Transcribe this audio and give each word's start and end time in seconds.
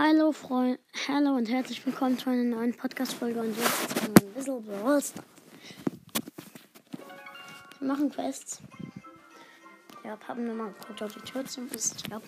Hallo 0.00 0.30
Freunde, 0.30 0.78
hallo 1.08 1.34
und 1.34 1.48
herzlich 1.48 1.84
willkommen 1.84 2.16
zu 2.16 2.30
einer 2.30 2.44
neuen 2.44 2.72
Podcast-Folge 2.72 3.40
und 3.40 3.48
jetzt 3.48 3.96
ist 3.96 4.06
ein 4.06 4.32
bisschen 4.32 4.64
Brawl 4.64 5.02
Stars. 5.02 5.24
Wir 7.80 7.88
machen 7.88 8.08
Quests. 8.08 8.62
Ja, 10.04 10.16
haben 10.28 10.46
wir 10.46 10.54
mal 10.54 10.70
geguckt, 10.70 11.02
ob 11.02 11.12
die 11.12 11.20
Tür 11.28 11.44
zu 11.46 11.62
ist. 11.74 12.06
Ja. 12.08 12.22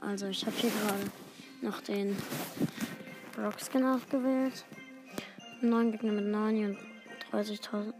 Also 0.00 0.28
ich 0.28 0.46
habe 0.46 0.56
hier 0.56 0.70
gerade 0.70 1.10
noch 1.60 1.82
den 1.82 2.16
Brock-Skin 3.36 3.84
ausgewählt. 3.84 4.64
Neun 5.60 5.92
Gegner 5.92 6.12
mit 6.12 6.24
9 6.24 6.64
und 6.64 6.78
30.000. 7.30 7.92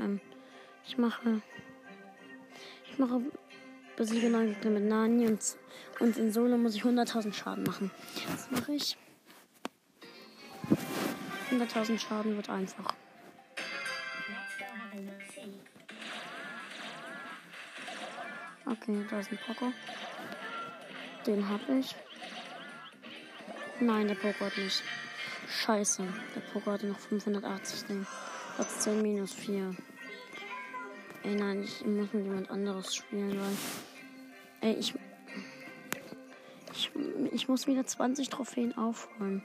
Ähm, 0.00 0.20
ich 0.84 0.98
mache. 0.98 1.42
Ich 2.90 2.98
mache 2.98 3.20
besiege 3.96 4.28
neun 4.28 4.48
Gegner 4.48 4.70
mit 4.70 4.84
Nani 4.84 5.26
und, 5.26 5.40
und 6.00 6.16
in 6.16 6.32
Solo 6.32 6.56
muss 6.56 6.74
ich 6.74 6.82
100.000 6.82 7.32
Schaden 7.32 7.64
machen. 7.64 7.90
Das 8.30 8.50
mache 8.50 8.72
ich. 8.72 8.96
100.000 11.50 11.98
Schaden 11.98 12.36
wird 12.36 12.50
einfach. 12.50 12.94
Okay, 18.66 19.04
da 19.10 19.20
ist 19.20 19.30
ein 19.30 19.38
Poco. 19.46 19.72
Den 21.26 21.48
habe 21.48 21.78
ich. 21.78 21.94
Nein, 23.80 24.08
der 24.08 24.16
Poco 24.16 24.44
hat 24.44 24.56
nicht. 24.58 24.82
Scheiße. 25.48 26.02
Der 26.34 26.40
Poco 26.40 26.72
hatte 26.72 26.86
noch 26.86 26.98
580 26.98 27.84
Ding. 27.86 28.06
Platz 28.56 28.80
10 28.80 29.02
minus 29.02 29.32
4. 29.32 29.74
Ey, 31.22 31.34
nein, 31.34 31.62
ich 31.62 31.84
muss 31.84 32.12
mit 32.12 32.24
jemand 32.24 32.50
anderes 32.50 32.94
spielen, 32.94 33.38
weil. 33.40 33.56
Ey, 34.66 34.72
ich. 34.80 34.94
Ich, 36.72 36.90
ich 37.32 37.46
muss 37.46 37.68
wieder 37.68 37.86
20 37.86 38.28
Trophäen 38.28 38.76
aufholen. 38.76 39.40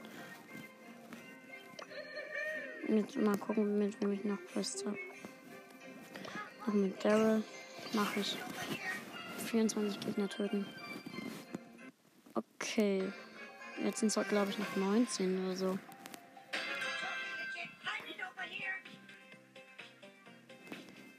Mit, 2.88 3.14
mal 3.22 3.38
gucken, 3.38 3.78
mit 3.78 4.02
wem 4.02 4.14
ich 4.14 4.24
noch 4.24 4.38
Quests 4.52 4.84
habe. 4.84 4.98
Noch 6.66 6.74
mit 6.74 7.04
Daryl 7.04 7.44
mache 7.92 8.18
ich 8.18 8.36
24 9.46 10.00
Gegner 10.00 10.28
töten. 10.28 10.66
Okay. 12.34 13.04
Jetzt 13.84 14.00
sind 14.00 14.08
es, 14.08 14.28
glaube 14.28 14.50
ich, 14.50 14.58
noch 14.58 14.74
19 14.74 15.44
oder 15.44 15.54
so. 15.54 15.78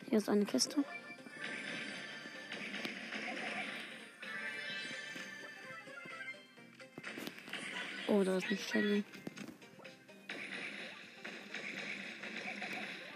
Hier 0.09 0.17
ist 0.17 0.27
eine 0.27 0.43
Kiste. 0.43 0.83
Oh, 8.13 8.23
da 8.23 8.37
ist 8.37 8.45
eine 8.45 8.57
Shelly. 8.59 9.03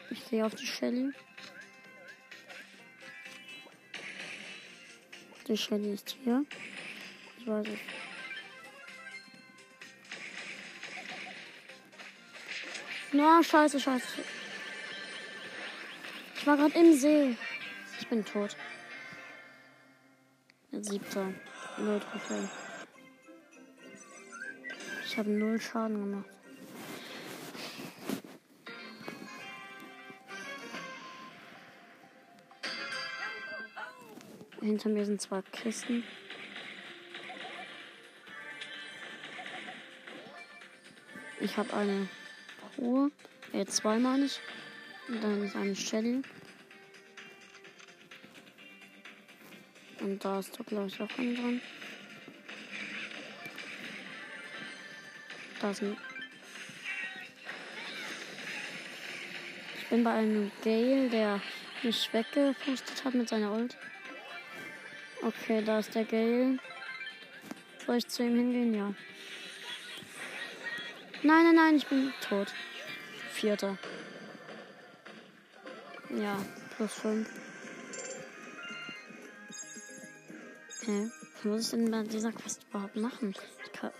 Ich 0.09 0.27
gehe 0.27 0.43
auf 0.43 0.55
die 0.55 0.65
Shelly. 0.65 1.13
Die 5.47 5.55
Shelly 5.55 5.93
ist 5.93 6.17
hier. 6.23 6.43
Ich 7.37 7.45
weiß 7.45 7.67
es. 7.67 7.79
Na, 13.11 13.43
scheiße, 13.43 13.79
scheiße. 13.79 14.23
Ich 16.37 16.47
war 16.47 16.57
gerade 16.57 16.73
im 16.73 16.97
See. 16.97 17.37
Ich 17.99 18.07
bin 18.07 18.25
tot. 18.25 18.57
Siebter. 20.71 21.31
Null 21.77 21.99
Trophäe. 21.99 22.66
Ich 25.17 25.19
habe 25.19 25.31
null 25.31 25.59
Schaden 25.59 25.97
gemacht. 25.99 26.29
Hinter 34.61 34.89
mir 34.89 35.03
sind 35.07 35.19
zwei 35.19 35.41
Kisten. 35.51 36.03
Ich 41.39 41.57
habe 41.57 41.73
eine 41.73 42.07
Ruhe. 42.77 43.09
Äh, 43.53 43.65
zwei 43.65 43.97
meine 43.97 44.25
ich. 44.25 44.39
Und 45.07 45.23
dann 45.23 45.43
ist 45.43 45.55
eine 45.55 45.75
Shelly. 45.75 46.21
Und 49.99 50.23
da 50.23 50.37
ist 50.37 50.59
doch, 50.59 50.65
glaube 50.67 50.85
ich, 50.85 51.01
auch 51.01 51.09
eine 51.17 51.33
dran. 51.33 51.61
Da 55.61 55.71
ist 55.71 55.81
ein. 55.81 55.97
Ich 59.79 59.89
bin 59.89 60.03
bei 60.03 60.11
einem 60.11 60.51
Gale, 60.63 61.09
der 61.09 61.41
mich 61.83 62.13
weggepustet 62.13 63.05
hat 63.05 63.13
mit 63.13 63.29
seiner 63.29 63.53
Ult. 63.53 63.77
Okay, 65.21 65.63
da 65.63 65.79
ist 65.79 65.95
der 65.95 66.05
Gale. 66.05 66.59
Soll 67.85 67.97
ich 67.97 68.07
zu 68.07 68.23
ihm 68.23 68.35
hingehen? 68.35 68.73
Ja. 68.73 68.93
Nein, 71.23 71.43
nein, 71.45 71.55
nein, 71.55 71.75
ich 71.77 71.87
bin 71.87 72.13
tot. 72.21 72.53
Vierter. 73.31 73.77
Ja, 76.09 76.37
plus 76.75 76.93
fünf. 76.93 77.29
Okay. 80.81 81.11
Was 81.35 81.43
muss 81.43 81.61
ich 81.65 81.69
denn 81.71 81.91
bei 81.91 82.03
dieser 82.03 82.31
Quest 82.31 82.65
überhaupt 82.69 82.95
machen? 82.95 83.35
Ich 83.63 83.71
kann. 83.73 83.91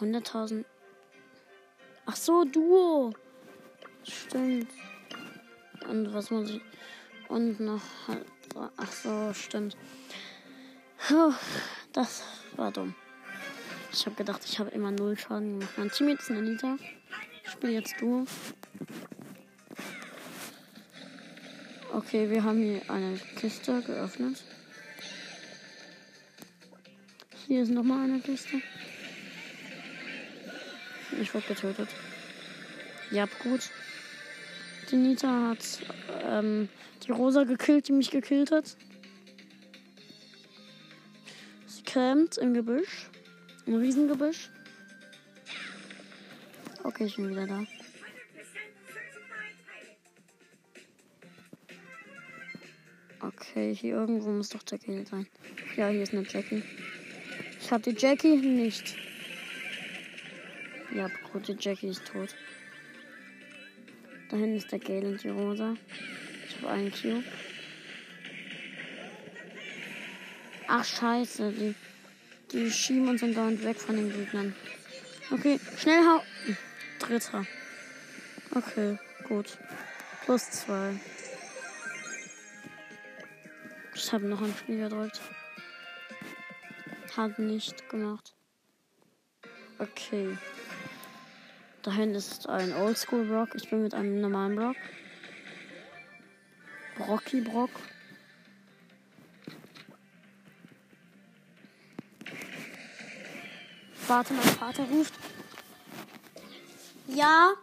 100.000. 0.00 0.64
Ach 2.06 2.16
so, 2.16 2.44
Duo. 2.44 3.12
Stimmt. 4.02 4.70
Und 5.88 6.12
was 6.14 6.30
muss 6.30 6.50
ich. 6.50 6.62
Und 7.28 7.60
noch. 7.60 7.82
Ach 8.76 8.92
so, 8.92 9.32
stimmt. 9.32 9.76
Das 11.92 12.22
war 12.56 12.72
dumm. 12.72 12.94
Ich 13.92 14.06
habe 14.06 14.16
gedacht, 14.16 14.42
ich 14.44 14.58
habe 14.58 14.70
immer 14.70 14.90
null 14.90 15.18
Schaden 15.18 15.58
gemacht. 15.58 15.76
Mein 15.76 15.90
Team 15.90 16.08
jetzt 16.08 16.30
eine 16.30 16.40
Liter. 16.40 16.76
Ich 17.44 17.50
spiele 17.50 17.72
jetzt 17.72 18.00
Duo. 18.00 18.24
Okay, 21.92 22.30
wir 22.30 22.44
haben 22.44 22.62
hier 22.62 22.88
eine 22.88 23.18
Kiste 23.36 23.82
geöffnet. 23.82 24.42
Hier 27.46 27.62
ist 27.62 27.70
nochmal 27.70 28.04
eine 28.04 28.20
Kiste. 28.20 28.62
Ich 31.18 31.34
wurde 31.34 31.46
getötet. 31.46 31.88
Ja, 33.10 33.26
gut. 33.42 33.70
Die 34.90 34.96
Nita 34.96 35.50
hat 35.50 35.80
ähm, 36.24 36.68
die 37.06 37.12
Rosa 37.12 37.44
gekillt, 37.44 37.88
die 37.88 37.92
mich 37.92 38.10
gekillt 38.10 38.50
hat. 38.50 38.76
Sie 41.66 41.82
campt 41.82 42.38
im 42.38 42.54
Gebüsch. 42.54 43.08
Im 43.66 43.76
Riesengebüsch. 43.76 44.50
Okay, 46.82 47.04
ich 47.04 47.16
bin 47.16 47.30
wieder 47.30 47.46
da. 47.46 47.64
Okay, 53.20 53.74
hier 53.74 53.94
irgendwo 53.96 54.30
muss 54.30 54.48
doch 54.48 54.62
der 54.62 54.78
Kill 54.78 55.06
sein. 55.06 55.26
Ja, 55.76 55.88
hier 55.88 56.02
ist 56.02 56.12
eine 56.14 56.22
Jackie. 56.22 56.62
Ich 57.60 57.70
habe 57.70 57.82
die 57.82 57.98
Jackie 57.98 58.36
nicht. 58.36 58.96
Ja, 60.92 61.08
die 61.34 61.56
Jackie 61.58 61.88
ist 61.88 62.04
tot. 62.04 62.34
Da 64.28 64.36
hinten 64.36 64.56
ist 64.56 64.72
der 64.72 64.78
Gale 64.78 65.08
und 65.08 65.22
die 65.22 65.28
Rosa. 65.28 65.76
Ich 66.48 66.56
habe 66.56 66.72
einen 66.72 66.90
Cube. 66.90 67.24
Ach, 70.66 70.84
scheiße. 70.84 71.52
Die, 71.52 71.74
die 72.52 72.70
schieben 72.70 73.08
uns 73.08 73.20
dann 73.20 73.34
dauernd 73.34 73.64
weg 73.64 73.76
von 73.76 73.96
den 73.96 74.12
Gegnern. 74.12 74.54
Okay, 75.30 75.60
schnell 75.78 76.04
hau. 76.04 76.22
Dritter. 76.98 77.46
Okay, 78.54 78.98
gut. 79.28 79.58
Plus 80.24 80.50
zwei. 80.50 80.98
Ich 83.94 84.12
habe 84.12 84.26
noch 84.26 84.42
ein 84.42 84.54
Spiel 84.58 84.78
gedrückt. 84.78 85.20
Hat 87.16 87.38
nicht 87.38 87.88
gemacht. 87.88 88.34
Okay. 89.78 90.36
Da 91.82 91.92
hinten 91.92 92.16
ist 92.16 92.46
ein 92.48 92.74
Oldschool 92.74 93.24
Brock. 93.24 93.54
Ich 93.54 93.70
bin 93.70 93.82
mit 93.82 93.94
einem 93.94 94.20
normalen 94.20 94.54
Brock. 94.54 94.76
Brocky 96.98 97.40
Brock. 97.40 97.70
Warte, 104.06 104.34
mein 104.34 104.42
Vater 104.42 104.82
ruft. 104.82 105.14
Ja. 107.06 107.54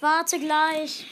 Warte 0.00 0.40
gleich. 0.40 1.06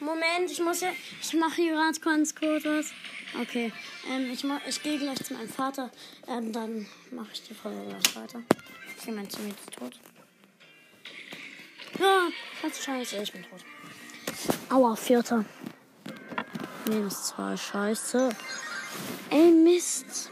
Moment, 0.00 0.50
ich 0.50 0.60
muss 0.60 0.80
ja. 0.80 0.90
Ich 1.22 1.32
mache 1.34 1.56
hier 1.56 1.74
gerade 1.74 2.00
ganz 2.00 2.34
kurz 2.34 2.64
was. 2.64 2.92
Okay, 3.40 3.72
ähm, 4.10 4.30
ich, 4.32 4.44
ich 4.66 4.82
gehe 4.82 4.98
gleich 4.98 5.22
zu 5.22 5.34
meinem 5.34 5.48
Vater. 5.48 5.90
Ähm, 6.26 6.52
dann 6.52 6.86
mache 7.10 7.28
ich 7.32 7.42
die 7.42 7.54
Folge 7.54 7.78
gleich 7.88 8.16
weiter. 8.16 8.42
Okay, 8.98 9.12
mein 9.12 9.28
Teammate 9.28 9.56
ist 9.60 9.72
tot. 9.72 10.00
Ja, 11.98 12.28
ganz 12.62 12.82
scheiße, 12.82 13.22
ich 13.22 13.32
bin 13.32 13.42
tot. 13.42 13.64
Aua, 14.70 14.96
vierter. 14.96 15.44
Minus 16.88 17.28
zwei, 17.28 17.56
scheiße. 17.56 18.30
Ey, 19.30 19.50
Mist. 19.50 20.30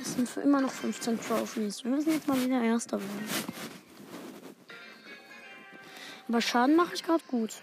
Es 0.00 0.14
sind 0.14 0.28
für 0.28 0.40
immer 0.40 0.60
noch 0.60 0.70
15 0.70 1.20
Trophies. 1.20 1.84
Wir 1.84 1.90
müssen 1.90 2.12
jetzt 2.12 2.26
mal 2.26 2.40
wieder 2.42 2.62
Erster 2.62 2.98
werden. 2.98 3.28
Aber 6.28 6.40
Schaden 6.40 6.76
mache 6.76 6.94
ich 6.94 7.02
gerade 7.02 7.24
gut. 7.28 7.54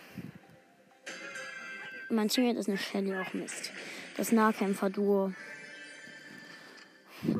Mein 2.09 2.29
Teammate 2.29 2.59
ist 2.59 2.69
eine 2.69 2.77
Shelly 2.77 3.15
auch 3.15 3.33
Mist. 3.33 3.71
Das 4.15 4.31
Nahkämpfer-Duo. 4.31 5.33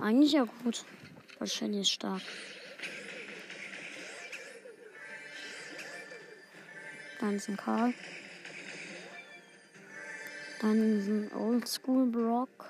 Eigentlich 0.01 0.33
ja 0.33 0.45
gut. 0.63 0.85
Shelly 1.45 1.81
ist 1.81 1.91
stark. 1.91 2.21
Dann 7.19 7.35
ist 7.35 7.47
ein 7.49 7.57
Karl. 7.57 7.93
Dann 10.61 10.99
ist 10.99 11.07
ein 11.07 11.31
Oldschool 11.33 12.07
Brock. 12.07 12.69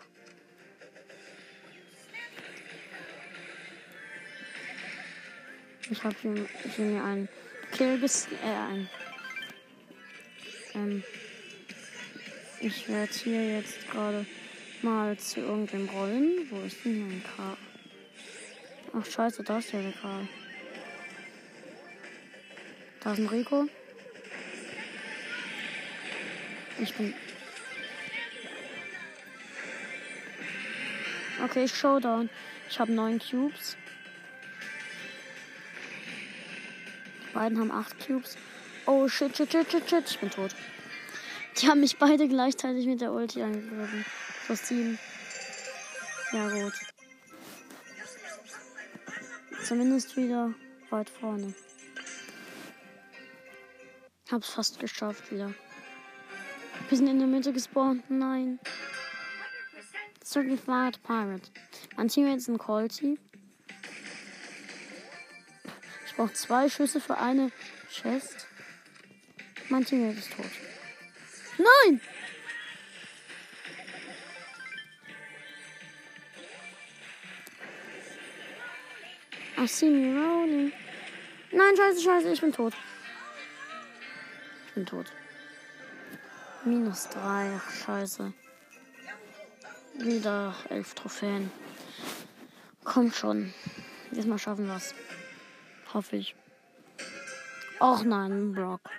Ich 5.90 6.04
habe 6.04 6.16
hier, 6.22 6.48
hier 6.76 6.86
mir 6.86 7.04
einen 7.04 7.30
Kill 7.72 8.04
äh, 8.04 8.46
ein, 8.46 8.90
ähm, 10.74 11.04
ich 12.60 12.90
werde 12.90 13.14
hier 13.14 13.58
jetzt 13.58 13.90
gerade 13.90 14.26
mal 14.82 15.18
zu 15.18 15.40
irgendwem 15.40 15.88
rollen. 15.90 16.48
Wo 16.50 16.60
ist 16.62 16.84
denn 16.84 17.08
mein 17.08 17.24
Karl? 17.24 17.58
Ach 18.94 19.06
scheiße, 19.06 19.44
da 19.44 19.60
ist 19.60 19.74
der 19.74 19.92
Karl. 20.02 20.28
Da 23.02 23.14
ist 23.14 23.20
ein 23.20 23.28
Rico. 23.28 23.68
Ich 26.80 26.94
bin. 26.94 27.14
Okay, 31.44 31.68
Showdown. 31.68 32.30
Ich 32.70 32.80
habe 32.80 32.92
neun 32.92 33.20
Cubes. 33.20 33.78
Die 37.22 37.34
beiden 37.34 37.60
haben 37.60 37.72
acht 37.72 38.06
Cubes. 38.06 38.38
Oh 38.86 39.08
shit, 39.08 39.36
shit, 39.36 39.52
shit, 39.52 39.72
shit, 39.72 39.90
shit. 39.90 40.10
Ich 40.10 40.20
bin 40.20 40.30
tot. 40.30 40.56
Die 41.58 41.68
haben 41.68 41.80
mich 41.80 41.98
beide 41.98 42.28
gleichzeitig 42.28 42.86
mit 42.86 43.02
der 43.02 43.12
Ulti 43.12 43.42
angegriffen. 43.42 44.06
Plus 44.46 44.68
sieben. 44.68 45.00
Ja, 46.32 46.50
gut. 46.50 46.74
Zumindest 49.68 50.16
wieder 50.16 50.54
weit 50.92 51.10
vorne. 51.10 51.54
Hab's 54.32 54.48
fast 54.48 54.80
geschafft 54.80 55.30
wieder. 55.30 55.54
Sind 56.90 57.08
in 57.10 57.20
der 57.20 57.28
Mitte 57.28 57.52
gespawnt. 57.52 58.10
Nein. 58.10 58.60
Certified 60.24 61.04
Pirate. 61.04 61.52
Mein 61.98 62.08
Team 62.08 62.28
ist 62.28 62.48
ein 62.48 62.58
Colty. 62.58 63.20
Ich 66.06 66.16
brauche 66.16 66.32
zwei 66.32 66.70
Schüsse 66.70 67.02
für 67.02 67.18
eine 67.18 67.52
Chest. 67.92 68.48
Mein 69.68 69.84
Team 69.84 70.12
ist 70.18 70.32
tot. 70.32 70.46
Nein! 71.58 72.00
I 79.68 79.70
see 79.70 79.90
me 79.90 80.18
rolling. 80.18 80.72
Nein, 81.52 81.76
scheiße, 81.76 82.02
scheiße, 82.02 82.32
ich 82.32 82.40
bin 82.40 82.54
tot. 82.54 82.74
Ich 84.66 84.74
bin 84.76 84.86
tot. 84.86 85.12
Minus 86.64 87.10
drei, 87.10 87.52
ach, 87.54 87.70
scheiße. 87.70 88.32
Wieder 89.96 90.56
elf 90.70 90.94
Trophäen. 90.94 91.52
Kommt 92.86 93.14
schon. 93.14 93.54
Diesmal 94.12 94.40
schaffen 94.40 94.68
wir 94.68 94.78
es. 94.78 94.96
Hoffe 95.94 96.16
ich. 96.16 96.34
Och 97.82 98.06
nein, 98.06 98.54
Brock. 98.54 98.90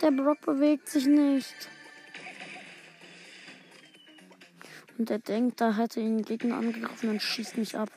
Der 0.00 0.12
Brock 0.12 0.40
bewegt 0.42 0.88
sich 0.88 1.06
nicht. 1.06 1.68
Und 4.98 5.10
er 5.10 5.18
denkt, 5.18 5.60
da 5.60 5.76
hätte 5.76 5.98
ihn 5.98 6.18
ein 6.18 6.22
Gegner 6.22 6.58
angegriffen 6.58 7.08
und 7.08 7.20
schießt 7.20 7.56
mich 7.56 7.76
ab. 7.76 7.90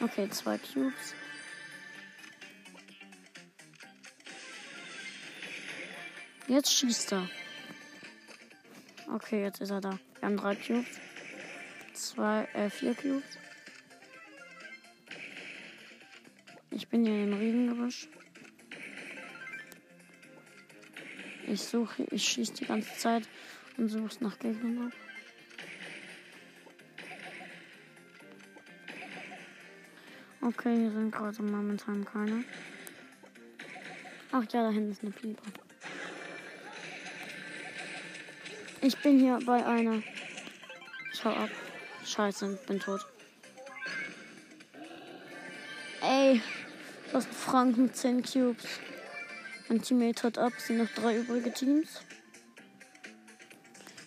Okay, 0.00 0.28
zwei 0.30 0.58
Cubes. 0.58 1.14
Jetzt 6.46 6.72
schießt 6.72 7.12
er. 7.12 7.28
Okay, 9.12 9.42
jetzt 9.42 9.60
ist 9.60 9.70
er 9.70 9.80
da. 9.80 9.98
Wir 10.20 10.22
haben 10.22 10.36
drei 10.36 10.54
Cubes. 10.54 11.00
Zwei, 11.94 12.44
äh, 12.52 12.70
vier 12.70 12.94
Cubes. 12.94 13.24
Ich 16.70 16.86
bin 16.86 17.04
hier 17.04 17.24
im 17.24 17.34
Riesengebüsch. 17.34 18.08
Ich 21.48 21.62
suche, 21.62 22.04
ich 22.10 22.22
schieße 22.22 22.52
die 22.54 22.66
ganze 22.66 22.96
Zeit 22.98 23.28
und 23.76 23.88
suche 23.88 24.22
nach 24.22 24.38
Gegnern 24.38 24.86
ab. 24.86 25.07
Okay, 30.48 30.74
hier 30.74 30.90
sind 30.90 31.10
gerade 31.10 31.42
momentan 31.42 32.06
keine. 32.06 32.42
Ach 34.32 34.42
ja, 34.50 34.62
da 34.62 34.70
hinten 34.70 34.92
ist 34.92 35.02
eine 35.02 35.10
Pieper. 35.10 35.42
Ich 38.80 38.96
bin 39.02 39.18
hier 39.18 39.38
bei 39.44 39.66
einer. 39.66 40.02
Schau 41.12 41.28
ab. 41.28 41.50
Scheiße, 42.02 42.58
bin 42.66 42.80
tot. 42.80 43.04
Ey, 46.00 46.40
das 47.12 47.26
ist 47.26 47.34
Franken 47.34 47.92
10 47.92 48.22
Cubes. 48.22 48.80
Mein 49.68 49.82
Teammate 49.82 50.22
hat 50.22 50.38
ab. 50.38 50.54
Sind 50.56 50.78
noch 50.78 50.88
drei 50.94 51.18
übrige 51.18 51.52
Teams. 51.52 52.00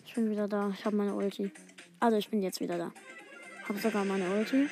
Ich 0.07 0.15
bin 0.15 0.31
wieder 0.31 0.47
da. 0.47 0.71
Ich 0.73 0.85
habe 0.85 0.95
meine 0.95 1.13
Ulti. 1.13 1.51
Also 1.99 2.17
ich 2.17 2.29
bin 2.29 2.41
jetzt 2.41 2.61
wieder 2.61 2.79
da. 2.79 2.91
Habe 3.69 3.77
sogar 3.77 4.03
meine 4.05 4.27
Ulti. 4.31 4.67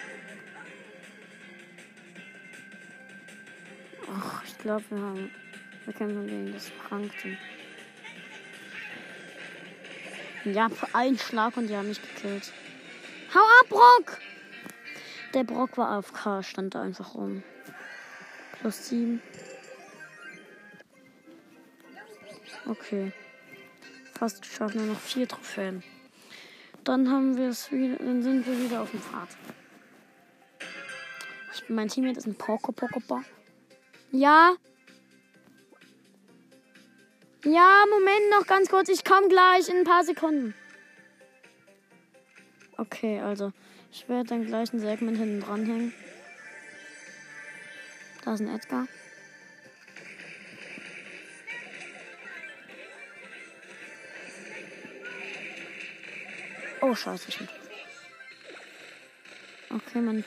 Glaube, 4.60 4.84
wir 4.90 5.00
haben. 5.00 5.32
Wir 5.86 5.94
kämpfen 5.94 6.28
gegen 6.28 6.54
das 6.54 6.70
Franken. 6.70 7.38
Ja, 10.46 10.70
einen 10.94 11.18
Schlag 11.18 11.58
und 11.58 11.68
die 11.68 11.76
haben 11.76 11.88
mich 11.88 12.02
gekillt. 12.02 12.54
Hau 13.34 13.40
ab, 13.40 13.70
Brock! 13.70 14.20
Der 15.34 15.44
Brock 15.44 15.78
war 15.78 15.90
AFK, 15.90 16.44
stand 16.44 16.76
da 16.76 16.82
einfach 16.82 17.16
rum. 17.16 17.44
Plus 18.60 18.90
7. 18.90 19.22
Okay. 22.66 23.12
Fast 24.18 24.42
geschafft, 24.42 24.76
nur 24.76 24.86
noch 24.86 25.00
vier 25.00 25.28
Trophäen. 25.28 25.84
Dann 26.84 27.10
haben 27.10 27.38
wir 27.38 27.50
es 27.50 27.72
wieder, 27.72 27.98
dann 27.98 28.22
sind 28.22 28.46
wir 28.46 28.60
wieder 28.60 28.82
auf 28.82 28.92
dem 28.92 29.02
Pfad. 29.02 29.30
Ich, 31.54 31.70
mein 31.70 31.88
Teammate 31.88 32.20
ist 32.20 32.28
ein 32.28 32.36
Poco 32.36 32.72
Poco 32.72 33.00
Poco. 33.00 33.24
Ja. 34.12 34.56
Ja, 37.46 37.86
Moment 37.90 38.30
noch 38.32 38.48
ganz 38.48 38.70
kurz. 38.70 38.90
Ich 38.90 39.04
komme 39.04 39.28
gleich 39.28 39.70
in 39.70 39.78
ein 39.78 39.84
paar 39.84 40.04
Sekunden. 40.04 40.54
Okay, 42.78 43.20
also 43.20 43.52
ich 43.92 44.08
werde 44.10 44.30
dann 44.30 44.46
gleich 44.46 44.74
ein 44.74 44.80
Segment 44.80 45.18
hinten 45.18 45.42
dranhängen. 45.42 45.94
Da 48.24 48.34
ist 48.34 48.42
ein 48.42 48.56
Edgar. 48.56 48.88
Oh, 56.82 56.96
scheiße. 56.96 57.48
Okay, 59.70 60.02
mein 60.02 60.24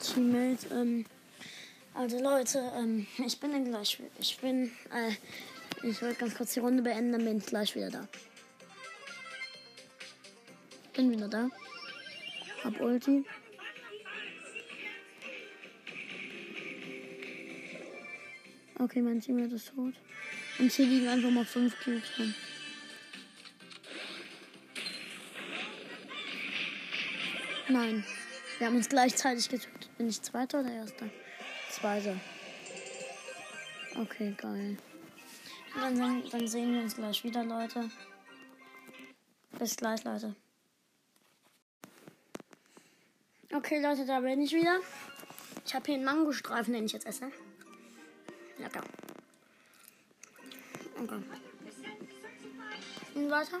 Teammate, 0.00 0.66
ähm, 0.72 1.04
also 1.96 2.18
Leute, 2.20 2.58
ähm, 2.76 3.06
ich 3.26 3.40
bin 3.40 3.52
dann 3.52 3.64
gleich. 3.64 3.98
Ich 4.20 4.38
bin. 4.38 4.70
Äh, 4.92 5.12
ich 5.82 6.02
wollte 6.02 6.20
ganz 6.20 6.34
kurz 6.34 6.52
die 6.52 6.60
Runde 6.60 6.82
beenden, 6.82 7.12
dann 7.12 7.24
bin 7.24 7.38
ich 7.38 7.46
gleich 7.46 7.74
wieder 7.74 7.90
da. 7.90 8.08
Bin 10.94 11.10
wieder 11.10 11.28
da. 11.28 11.48
Hab 12.64 12.80
Ulti. 12.80 13.24
Okay, 18.78 19.00
mein 19.00 19.20
Team 19.20 19.38
wird 19.38 19.52
es 19.52 19.66
tot. 19.66 19.94
Und 20.58 20.72
hier 20.72 20.86
liegen 20.86 21.08
einfach 21.08 21.30
mal 21.30 21.44
5 21.44 21.82
Cubes 21.82 22.18
rum. 22.18 22.34
Nein. 27.68 28.04
Wir 28.58 28.66
haben 28.66 28.76
uns 28.76 28.88
gleichzeitig 28.88 29.48
getötet. 29.48 29.90
Bin 29.98 30.08
ich 30.08 30.20
Zweiter 30.22 30.60
oder 30.60 30.72
Erster? 30.72 31.10
Zweiter. 31.80 32.18
Okay, 34.00 34.34
geil. 34.38 34.78
Dann, 35.74 36.24
dann 36.30 36.48
sehen 36.48 36.72
wir 36.72 36.80
uns 36.80 36.96
gleich 36.96 37.22
wieder, 37.22 37.44
Leute. 37.44 37.90
Bis 39.58 39.76
gleich, 39.76 40.02
Leute. 40.04 40.34
Okay, 43.52 43.82
Leute, 43.82 44.06
da 44.06 44.20
bin 44.20 44.40
ich 44.40 44.54
wieder. 44.54 44.80
Ich 45.66 45.74
habe 45.74 45.84
hier 45.84 45.96
einen 45.96 46.04
Mangostreifen, 46.04 46.72
den 46.72 46.86
ich 46.86 46.92
jetzt 46.92 47.06
esse. 47.06 47.30
Lecker. 48.56 48.82
Okay. 50.98 51.22
Und 53.14 53.30
weiter. 53.30 53.60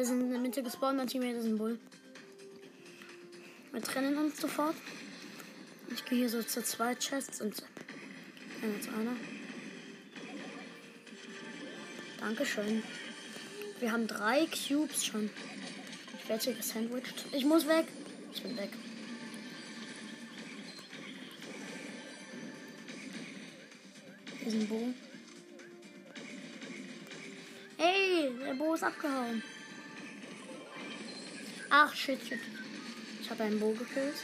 Wir 0.00 0.06
sind 0.06 0.22
in 0.22 0.30
der 0.30 0.40
Mitte 0.40 0.62
gespawnt, 0.62 0.96
mein 0.96 1.08
Teammate 1.08 1.36
ist 1.36 1.44
ein 1.44 1.58
Bull. 1.58 1.78
Wir 3.70 3.82
trennen 3.82 4.16
uns 4.16 4.40
sofort. 4.40 4.74
Ich 5.92 6.02
gehe 6.06 6.20
hier 6.20 6.30
so 6.30 6.42
zu 6.42 6.64
zwei 6.64 6.94
Chests 6.94 7.42
und 7.42 7.54
ja, 7.58 8.80
zu 8.80 8.88
einer. 8.94 9.14
Dankeschön. 12.18 12.82
Wir 13.78 13.92
haben 13.92 14.06
drei 14.06 14.46
Cubes 14.46 15.04
schon. 15.04 15.28
Ich 16.18 16.28
werde 16.30 16.44
hier 16.44 16.54
gesandwiched. 16.54 17.26
Ich 17.32 17.44
muss 17.44 17.68
weg. 17.68 17.84
Ich 18.32 18.42
bin 18.42 18.56
weg. 18.56 18.70
Hier 24.38 24.48
ist 24.48 24.54
ein 24.54 24.66
Bo. 24.66 24.94
Hey, 27.76 28.30
der 28.46 28.54
Bo 28.54 28.72
ist 28.72 28.82
abgehauen. 28.82 29.42
Ach, 31.70 31.94
shit, 31.94 32.20
shit. 32.26 32.40
Ich 33.22 33.30
habe 33.30 33.44
einen 33.44 33.60
Bo 33.60 33.70
gekillt. 33.72 34.16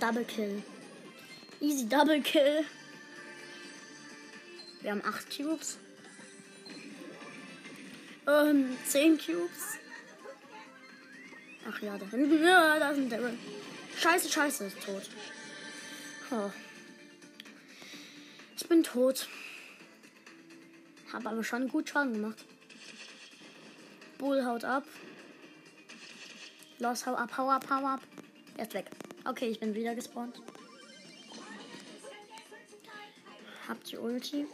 Double 0.00 0.24
Kill. 0.24 0.62
Easy 1.60 1.88
Double 1.88 2.20
Kill. 2.20 2.64
Wir 4.80 4.90
haben 4.90 5.04
8 5.04 5.36
Cubes. 5.36 5.78
Ähm, 8.26 8.76
10 8.86 9.18
Cubes. 9.18 9.78
Ach 11.68 11.82
ja, 11.82 11.96
da 11.96 12.06
hinten. 12.06 12.42
Ja, 12.42 12.78
da 12.78 12.90
ist 12.90 12.98
ein 12.98 13.10
Devil. 13.10 13.38
Scheiße, 13.98 14.28
scheiße, 14.30 14.64
ist 14.64 14.82
tot. 14.82 15.02
Oh. 16.30 16.50
Ich 18.56 18.66
bin 18.68 18.82
tot. 18.82 19.28
Hab 21.12 21.26
aber 21.26 21.44
schon 21.44 21.68
gut 21.68 21.88
Schaden 21.88 22.14
gemacht. 22.14 22.44
Bull 24.20 24.44
haut 24.44 24.64
ab. 24.64 24.84
Los, 26.78 27.06
hau 27.06 27.14
ab, 27.14 27.30
hau 27.38 27.48
ab, 27.48 27.64
hau 27.70 27.86
ab. 27.86 28.00
Er 28.58 28.66
ist 28.66 28.74
weg. 28.74 28.90
Okay, 29.24 29.46
ich 29.48 29.58
bin 29.58 29.74
wieder 29.74 29.94
gespawnt. 29.94 30.42
Habt 33.66 33.90
ihr 33.90 34.02
Ulti? 34.02 34.46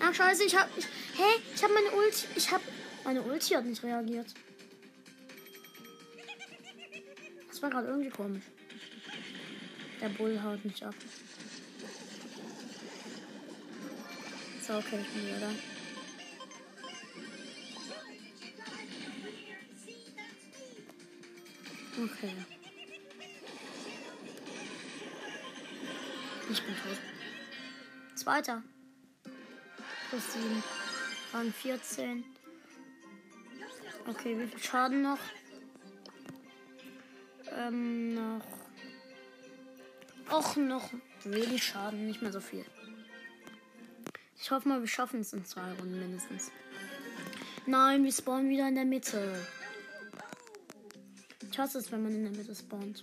Ach 0.00 0.14
scheiße, 0.14 0.44
ich 0.44 0.54
hab. 0.54 0.68
Ich, 0.76 0.84
hä? 0.84 1.40
Ich 1.54 1.64
hab 1.64 1.70
meine 1.72 1.90
Ulti. 1.90 2.26
Ich 2.36 2.50
hab. 2.50 2.60
Meine 3.04 3.22
Ulti 3.22 3.54
hat 3.54 3.64
nicht 3.64 3.82
reagiert. 3.82 4.26
Das 7.48 7.62
war 7.62 7.70
gerade 7.70 7.88
irgendwie 7.88 8.10
komisch. 8.10 8.44
Der 10.02 10.10
Bull 10.10 10.42
haut 10.42 10.62
nicht 10.66 10.82
ab. 10.82 10.94
So, 14.66 14.78
okay, 14.78 14.98
ich 14.98 15.22
wieder 15.22 15.40
da. 15.40 15.50
Okay. 22.02 22.32
Ich 26.50 26.62
bin 26.62 26.74
tot. 26.76 26.98
Zweiter. 28.14 28.62
Plus 30.08 30.32
7. 30.32 30.62
Waren 31.32 31.52
14. 31.52 32.24
Okay, 34.06 34.38
wie 34.38 34.46
viel 34.46 34.62
Schaden 34.62 35.02
noch? 35.02 35.18
Ähm, 37.52 38.14
noch. 38.14 38.44
Och, 40.30 40.56
noch 40.56 40.90
wenig 41.24 41.62
Schaden, 41.62 42.06
nicht 42.06 42.22
mehr 42.22 42.32
so 42.32 42.40
viel. 42.40 42.64
Ich 44.44 44.50
hoffe 44.50 44.68
mal, 44.68 44.78
wir 44.78 44.88
schaffen 44.88 45.20
es 45.20 45.32
in 45.32 45.42
zwei 45.46 45.72
Runden 45.72 45.98
mindestens. 45.98 46.50
Nein, 47.64 48.04
wir 48.04 48.12
spawnen 48.12 48.50
wieder 48.50 48.68
in 48.68 48.74
der 48.74 48.84
Mitte. 48.84 49.34
Ich 51.50 51.58
hasse 51.58 51.78
es, 51.78 51.90
wenn 51.90 52.02
man 52.02 52.12
in 52.12 52.24
der 52.24 52.32
Mitte 52.32 52.54
spawnt. 52.54 53.02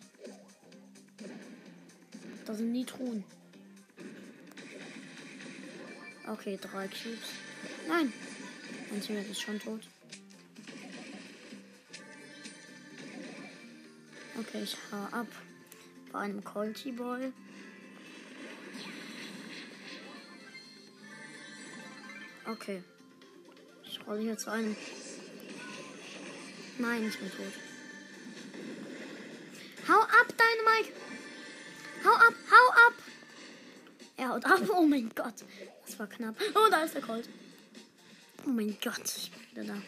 Da 2.45 2.53
sind 2.53 2.71
nie 2.71 2.86
Truhen. 2.86 3.24
Okay, 6.27 6.60
drei 6.62 6.88
Cubes. 6.88 7.31
Nein. 7.88 8.13
Mein 8.91 9.01
Teammate 9.01 9.29
ist 9.29 9.41
schon 9.41 9.60
tot. 9.60 9.81
Okay, 14.38 14.62
ich 14.62 14.77
hau 14.91 15.17
ab. 15.17 15.27
Bei 16.12 16.19
einem 16.19 16.43
Colty 16.43 16.91
Boy. 16.91 17.33
Okay. 22.48 22.83
Ich 23.83 24.00
rolle 24.07 24.21
hier 24.21 24.38
zu 24.38 24.51
einem. 24.51 24.75
Nein, 26.77 27.07
ich 27.07 27.19
bin 27.19 27.29
tot. 27.29 27.53
Hau 29.88 30.00
ab, 30.00 30.27
deine 30.38 30.62
Mike! 30.63 30.93
Hau 32.03 32.13
ab, 32.13 32.33
hau 32.50 32.88
ab! 32.88 32.93
Er 34.17 34.29
haut 34.29 34.45
ab. 34.45 34.62
Oh 34.69 34.86
mein 34.86 35.10
Gott. 35.15 35.33
Das 35.86 35.98
war 36.00 36.07
knapp. 36.07 36.36
Oh, 36.55 36.69
da 36.69 36.83
ist 36.83 36.95
der 36.95 37.01
Colt. 37.01 37.27
Oh 38.45 38.50
mein 38.50 38.77
Gott. 38.83 39.01
Ich 39.05 39.31
bin 39.31 39.65
wieder 39.65 39.74
da. 39.74 39.81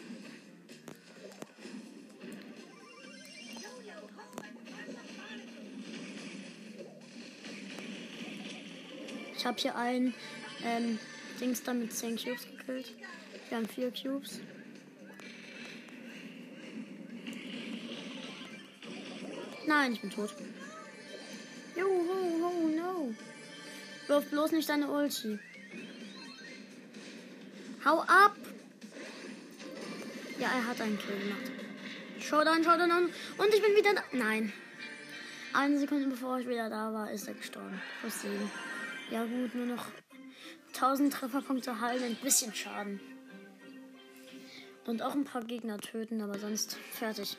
Ich 9.36 9.46
habe 9.46 9.60
hier 9.60 9.76
ein 9.76 10.14
ähm, 10.64 10.98
Dings 11.44 11.62
da 11.62 11.74
mit 11.74 11.92
10 11.92 12.16
Cubes 12.16 12.46
gekillt. 12.46 12.94
Wir 13.50 13.58
haben 13.58 13.68
4 13.68 13.92
Cubes. 13.92 14.40
Nein, 19.66 19.92
ich 19.92 20.00
bin 20.00 20.08
tot. 20.08 20.34
Jo, 21.76 21.84
ho, 21.86 22.46
ho, 22.46 22.68
no. 22.68 23.14
Wirf 24.06 24.30
bloß 24.30 24.52
nicht 24.52 24.70
deine 24.70 24.88
Ulti. 24.88 25.38
Hau 27.84 28.00
ab! 28.00 28.36
Ja, 30.38 30.48
er 30.48 30.66
hat 30.66 30.80
einen 30.80 30.98
Kill 30.98 31.18
gemacht. 31.18 31.52
Showdown, 32.20 32.64
Showdown 32.64 32.90
und 33.36 33.54
ich 33.54 33.60
bin 33.60 33.76
wieder 33.76 33.92
da. 33.92 34.02
Nein. 34.12 34.50
Eine 35.52 35.78
Sekunde 35.78 36.08
bevor 36.08 36.38
ich 36.38 36.48
wieder 36.48 36.70
da 36.70 36.90
war, 36.94 37.10
ist 37.10 37.28
er 37.28 37.34
gestorben. 37.34 37.82
Plus 38.00 38.22
7. 38.22 38.50
Ja 39.10 39.24
gut, 39.26 39.54
nur 39.54 39.66
noch 39.66 39.86
1000 40.74 41.12
Trefferpunkte 41.12 41.80
heilen, 41.80 42.02
ein 42.02 42.16
bisschen 42.16 42.54
Schaden. 42.54 43.00
Und 44.86 45.02
auch 45.02 45.14
ein 45.14 45.24
paar 45.24 45.44
Gegner 45.44 45.78
töten, 45.78 46.20
aber 46.20 46.38
sonst 46.38 46.76
fertig. 46.92 47.36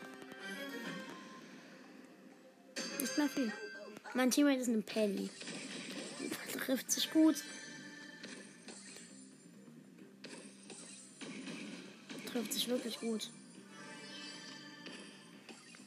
Nicht 3.00 3.18
mehr 3.18 3.30
viel. 3.30 3.54
Mein 4.13 4.32
Teammate 4.32 4.62
ist 4.62 4.68
ein 4.68 4.84
Penny. 4.84 5.30
Trifft 6.65 6.89
sich 6.89 7.12
gut. 7.12 7.36
Trifft 12.32 12.54
sich 12.54 12.68
wirklich 12.68 13.00
gut. 13.00 13.30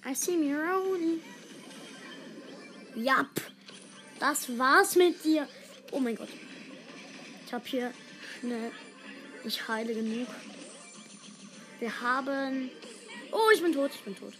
I 0.06 0.14
see 0.14 0.36
me 0.36 0.54
rolling. 0.54 1.20
Jap. 2.94 3.40
Das 4.20 4.56
war's 4.58 4.96
mit 4.96 5.24
dir. 5.24 5.48
Oh 5.90 6.00
mein 6.00 6.14
Gott. 6.14 6.28
Ich 7.48 7.54
habe 7.54 7.66
hier 7.66 7.94
schnell. 8.40 8.70
Ich 9.42 9.68
heile 9.68 9.94
genug. 9.94 10.28
Wir 11.78 12.00
haben. 12.02 12.68
Oh, 13.32 13.48
ich 13.54 13.62
bin 13.62 13.72
tot. 13.72 13.90
Ich 13.94 14.02
bin 14.02 14.14
tot. 14.14 14.34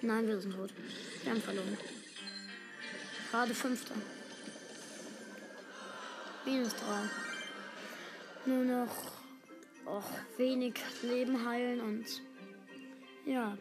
Nein, 0.00 0.28
wir 0.28 0.40
sind 0.40 0.54
tot. 0.54 0.70
Wir 1.24 1.32
haben 1.32 1.42
verloren. 1.42 1.76
Gerade 3.32 3.52
Fünfter. 3.52 3.96
Minus 6.44 6.72
drei. 6.76 7.10
Nur 8.46 8.64
noch 8.64 8.96
och, 9.86 10.08
wenig 10.36 10.74
Leben 11.02 11.44
heilen 11.44 11.80
und 11.80 12.06
Ja. 13.26 13.58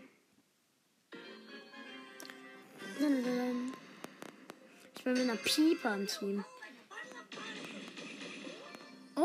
Ich 4.96 5.03
bin 5.03 5.13
mit 5.13 5.24
einer 5.24 5.38
Pieper 5.38 5.96
im 5.96 6.06
Team. 6.06 6.46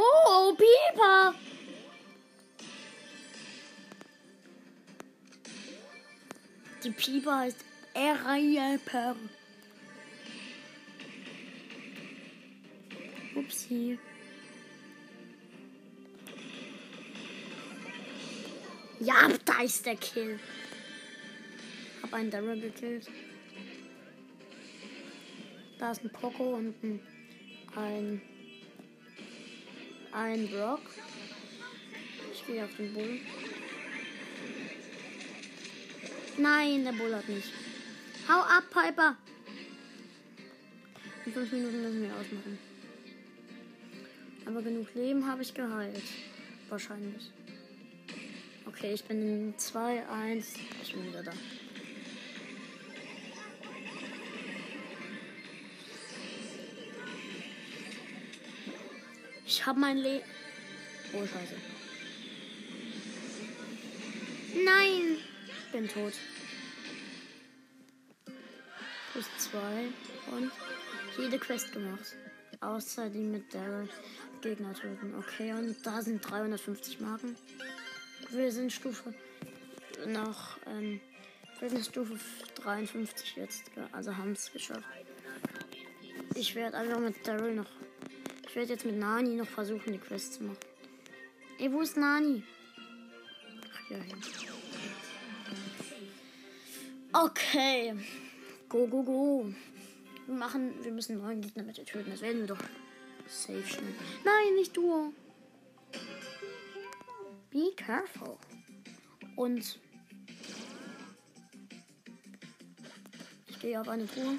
Oh, 0.00 0.54
Pieper! 0.54 1.34
Die 6.84 6.90
Pieper 6.90 7.38
heißt 7.38 7.64
Erieper. 7.94 9.16
Upsi. 13.34 13.98
Ja, 19.00 19.28
da 19.44 19.62
ist 19.62 19.84
der 19.84 19.96
Kill. 19.96 20.38
Hab 22.02 22.14
einen 22.14 22.30
Daryl 22.30 22.60
gekillt. 22.60 23.08
Da 25.78 25.90
ist 25.90 26.04
ein 26.04 26.10
Poco 26.10 26.54
und 26.54 27.00
ein, 27.76 28.22
ein, 30.12 30.48
Brock. 30.48 30.80
Ich 32.32 32.46
gehe 32.46 32.64
auf 32.64 32.74
den 32.76 32.92
Bull. 32.94 33.20
Nein, 36.38 36.84
der 36.84 36.92
Bull 36.92 37.14
hat 37.14 37.28
nicht. 37.28 37.48
Hau 38.28 38.40
ab, 38.40 38.64
Piper! 38.70 39.16
In 41.26 41.32
fünf 41.32 41.52
Minuten 41.52 41.82
müssen 41.82 42.02
wir 42.02 42.12
ausmachen. 42.12 42.58
Aber 44.46 44.62
genug 44.62 44.94
Leben 44.94 45.26
habe 45.26 45.42
ich 45.42 45.52
geheilt. 45.52 46.02
Wahrscheinlich. 46.68 47.30
Okay, 48.66 48.94
ich 48.94 49.04
bin 49.04 49.20
in 49.20 49.58
2, 49.58 50.08
1. 50.08 50.54
Ich 50.82 50.92
bin 50.92 51.06
wieder 51.08 51.22
da. 51.22 51.32
Ich 59.58 59.66
habe 59.66 59.80
mein 59.80 59.96
Leben. 59.96 60.24
Oh, 61.12 61.26
scheiße. 61.26 61.56
Nein! 64.64 65.18
Bin 65.72 65.88
tot. 65.88 66.12
Plus 69.12 69.24
2 69.50 69.58
und 70.30 70.52
jede 71.18 71.40
Quest 71.40 71.72
gemacht. 71.72 72.14
Außer 72.60 73.10
die 73.10 73.18
mit 73.18 73.52
Daryl 73.52 73.88
Gegner 74.42 74.74
töten. 74.74 75.16
Okay, 75.18 75.52
und 75.52 75.84
da 75.84 76.02
sind 76.02 76.20
350 76.20 77.00
Marken. 77.00 77.36
Wir 78.30 78.52
sind 78.52 78.72
Stufe 78.72 79.12
noch, 80.06 80.56
ähm, 80.68 81.00
wir 81.58 81.68
sind 81.68 81.84
Stufe 81.84 82.16
53 82.62 83.34
jetzt, 83.34 83.64
also 83.90 84.16
haben 84.16 84.32
es 84.32 84.52
geschafft. 84.52 84.86
Ich 86.36 86.54
werde 86.54 86.76
einfach 86.76 87.00
mit 87.00 87.26
Daryl 87.26 87.56
noch, 87.56 87.77
ich 88.48 88.56
werde 88.56 88.72
jetzt 88.72 88.86
mit 88.86 88.96
Nani 88.96 89.36
noch 89.36 89.46
versuchen, 89.46 89.92
die 89.92 89.98
Quest 89.98 90.34
zu 90.34 90.44
machen. 90.44 90.58
Ey, 91.58 91.70
wo 91.70 91.82
ist 91.82 91.96
Nani? 91.96 92.42
Ach, 93.74 93.90
ja, 93.90 93.98
hier. 93.98 94.16
Okay. 97.12 97.94
Go, 98.68 98.86
go, 98.86 99.02
go. 99.02 99.52
Wir 100.26 100.34
machen, 100.34 100.72
wir 100.82 100.92
müssen 100.92 101.18
neuen 101.18 101.40
Gegner 101.40 101.62
mit 101.62 101.76
töten. 101.76 102.10
Das 102.10 102.20
werden 102.20 102.40
wir 102.40 102.46
doch 102.46 102.62
safe 103.26 103.66
schnell. 103.66 103.94
Nein, 104.24 104.54
nicht 104.56 104.76
du. 104.76 105.12
Be 107.50 107.72
careful. 107.76 108.36
Und 109.36 109.78
ich 113.48 113.58
gehe 113.60 113.80
auf 113.80 113.88
eine 113.88 114.06
Tour. 114.06 114.34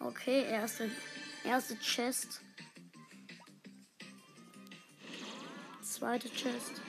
Okay, 0.00 0.44
erste, 0.44 0.90
erste 1.44 1.76
Chest. 1.78 2.43
Zweite 5.94 6.28
Chest. 6.28 6.82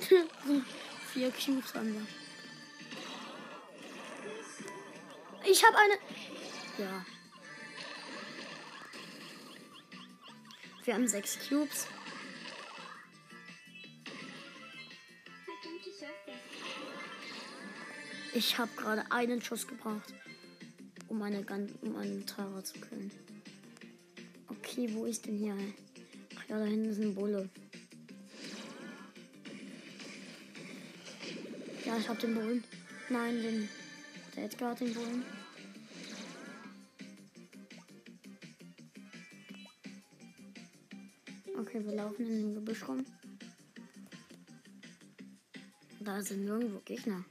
Vier 1.12 1.30
Cubes 1.30 1.72
haben 1.74 1.94
wir. 1.94 2.04
Ich 5.48 5.64
habe 5.64 5.76
eine. 5.78 5.94
Ja. 6.76 7.06
Wir 10.84 10.94
haben 10.94 11.06
sechs 11.06 11.38
Cubes. 11.48 11.86
Ich 18.34 18.58
habe 18.58 18.72
gerade 18.76 19.04
einen 19.12 19.40
Schuss 19.40 19.68
gebraucht, 19.68 20.12
um 21.06 21.22
eine 21.22 21.46
um 21.82 21.94
einen 21.94 22.26
Tara 22.26 22.64
zu 22.64 22.80
killen. 22.80 23.12
Okay, 24.48 24.92
wo 24.94 25.04
ist 25.04 25.24
denn 25.24 25.38
hier? 25.38 25.56
Ja, 26.48 26.58
da 26.58 26.64
hinten 26.64 26.88
ist 26.88 27.00
ein 27.00 27.14
Bulle. 27.14 27.48
Ja, 31.84 31.98
ich 31.98 32.08
hab 32.08 32.18
den 32.18 32.34
Bullen. 32.34 32.64
Nein, 33.10 33.42
den. 33.42 33.68
Der 34.34 34.68
hat 34.68 34.80
den 34.80 34.94
Bullen. 34.94 35.24
Okay, 41.58 41.84
wir 41.84 41.94
laufen 41.96 42.26
in 42.26 42.42
den 42.42 42.54
Gebüsch 42.54 42.88
rum. 42.88 43.04
Da 46.00 46.22
sind 46.22 46.46
nirgendwo 46.46 46.80
Gegner. 46.80 47.24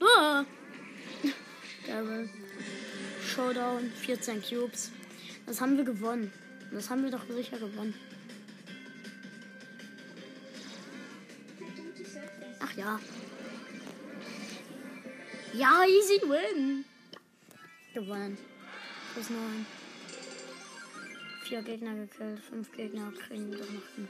Ah! 0.00 0.44
Showdown, 3.26 3.90
14 3.90 4.42
Cubes. 4.42 4.92
Das 5.46 5.60
haben 5.60 5.76
wir 5.76 5.84
gewonnen. 5.84 6.32
Das 6.70 6.88
haben 6.88 7.02
wir 7.02 7.10
doch 7.10 7.24
sicher 7.28 7.58
gewonnen. 7.58 7.94
Ach 12.60 12.76
ja. 12.76 13.00
Ja, 15.54 15.84
easy 15.84 16.20
win. 16.22 16.84
Gewonnen. 17.92 18.38
Plus 19.14 19.30
9. 19.30 19.66
Vier 21.42 21.62
Gegner 21.62 21.96
gekillt. 21.96 22.40
Fünf 22.40 22.70
Gegner 22.72 23.12
kriegen 23.26 23.50
wir 23.50 23.58
doch 23.58 23.70
noch 23.70 23.96
hin. 23.96 24.08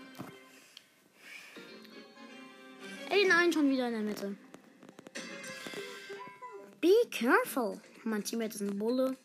Ey, 3.13 3.27
nein, 3.27 3.53
schon 3.53 3.69
wieder 3.69 3.89
in 3.89 3.93
der 3.93 4.01
Mitte. 4.01 4.35
Be 6.81 6.95
careful. 7.11 7.79
Mein 8.05 8.25
Teammate 8.25 8.55
ist 8.55 8.63
ein 8.63 8.79
Bulle. 8.79 9.19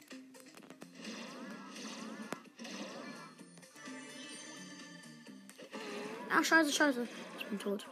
Ach, 6.30 6.44
scheiße, 6.44 6.74
scheiße. 6.74 7.08
Ich 7.40 7.46
bin 7.46 7.58
tot. 7.58 7.88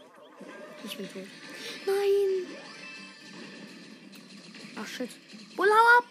Ich 0.84 0.98
bin 0.98 1.08
tot. 1.08 1.24
Nein. 1.86 2.58
Ach, 4.76 4.88
shit. 4.88 5.12
Bull, 5.56 5.70
hau 5.70 6.00
ab. 6.00 6.06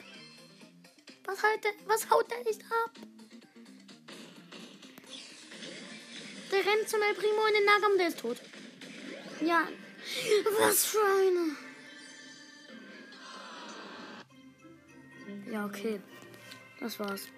Was 1.26 1.42
haut 1.42 1.62
der, 1.62 1.72
was 1.86 2.08
haut 2.08 2.30
der 2.30 2.42
nicht 2.44 2.62
ab? 2.62 2.90
Der 6.50 6.58
rennt 6.60 6.88
zum 6.88 7.02
El 7.02 7.14
Primo 7.14 7.46
in 7.48 7.54
den 7.54 7.64
Nahkampf, 7.66 7.98
der 7.98 8.08
ist 8.08 8.20
tot. 8.20 8.40
Ja. 9.44 9.68
Was 10.59 10.87
für 10.87 10.98
eine. 11.04 11.57
Ja, 15.52 15.66
okay. 15.66 16.00
Das 16.80 16.98
war's. 16.98 17.28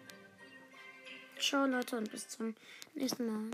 Ciao, 1.38 1.66
Leute, 1.66 1.96
und 1.96 2.10
bis 2.10 2.28
zum 2.28 2.54
nächsten 2.94 3.26
Mal. 3.26 3.50